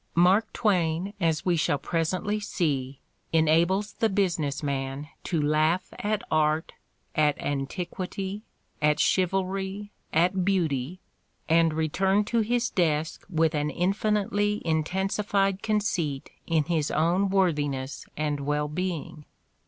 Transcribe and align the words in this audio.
Mark 0.15 0.51
Twain, 0.51 1.13
as 1.19 1.45
we 1.45 1.55
shall 1.55 1.77
pres 1.77 2.09
ently 2.09 2.41
see, 2.41 2.99
enables 3.33 3.93
the 3.93 4.09
business 4.09 4.63
man 4.63 5.07
to 5.23 5.39
laugh 5.39 5.93
at 5.99 6.23
art, 6.31 6.73
at 7.15 7.37
Mark 7.37 7.37
Twain's 7.37 7.45
Humor 7.45 7.65
213 8.07 8.41
antiquity, 8.41 8.43
at 8.81 8.99
chivalry, 8.99 9.91
at 10.11 10.43
beauty 10.43 10.99
and 11.47 11.75
return 11.75 12.23
to 12.23 12.39
his 12.39 12.71
desk 12.71 13.23
with 13.29 13.53
an 13.53 13.69
infinitely 13.69 14.63
intensified 14.65 15.61
conceit 15.61 16.31
in 16.47 16.63
his 16.63 16.89
own 16.89 17.29
worthi 17.29 17.69
ness 17.69 18.07
and 18.17 18.39
well 18.39 18.67
being. 18.67 19.25